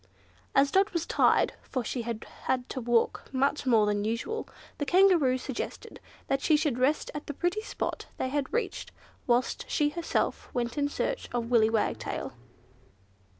[0.55, 4.85] As Dot was tired (for she had had to walk much more than usual) the
[4.87, 8.91] Kangaroo suggested that she should rest at the pretty spot they had reached,
[9.27, 12.33] whilst she herself went in search of Willy Wagtail.